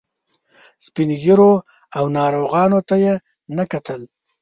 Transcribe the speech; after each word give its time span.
سپین 0.85 1.09
ږیرو 1.21 1.53
او 1.97 2.03
ناروغانو 2.17 2.79
ته 2.87 2.95
یې 3.03 3.13
نه 3.57 3.63
کتل. 3.71 4.01